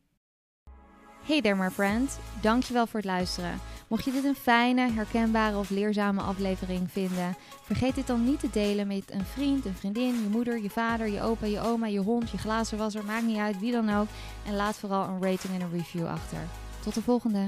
Hey 1.25 1.41
there 1.41 1.55
my 1.55 1.69
friend, 1.69 2.19
dankjewel 2.41 2.87
voor 2.87 2.99
het 2.99 3.09
luisteren. 3.09 3.59
Mocht 3.87 4.05
je 4.05 4.11
dit 4.11 4.23
een 4.23 4.35
fijne, 4.35 4.91
herkenbare 4.91 5.57
of 5.57 5.69
leerzame 5.69 6.21
aflevering 6.21 6.91
vinden, 6.91 7.35
vergeet 7.63 7.95
dit 7.95 8.07
dan 8.07 8.23
niet 8.23 8.39
te 8.39 8.49
delen 8.51 8.87
met 8.87 9.11
een 9.11 9.25
vriend, 9.25 9.65
een 9.65 9.75
vriendin, 9.75 10.21
je 10.21 10.29
moeder, 10.31 10.61
je 10.61 10.69
vader, 10.69 11.07
je 11.07 11.21
opa, 11.21 11.45
je 11.45 11.59
oma, 11.59 11.87
je 11.87 11.99
hond, 11.99 12.29
je 12.29 12.37
glazenwasser, 12.37 13.05
maakt 13.05 13.25
niet 13.25 13.37
uit, 13.37 13.59
wie 13.59 13.71
dan 13.71 13.95
ook. 13.95 14.07
En 14.47 14.55
laat 14.55 14.77
vooral 14.77 15.07
een 15.07 15.21
rating 15.21 15.53
en 15.53 15.61
een 15.61 15.71
review 15.71 16.07
achter. 16.07 16.39
Tot 16.83 16.93
de 16.93 17.01
volgende! 17.01 17.43